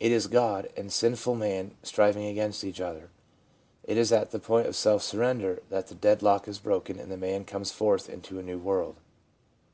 [0.00, 3.10] It is God and sinful man striving against each other.
[3.84, 7.18] It is at the point of self surrender that the deadlock is broken, and the
[7.18, 8.96] man comes forth into a new world.